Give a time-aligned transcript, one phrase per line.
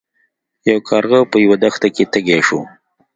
[0.69, 2.59] یو کارغه په یوه دښته کې تږی شو.